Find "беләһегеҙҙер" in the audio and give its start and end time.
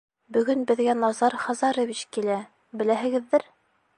2.83-3.49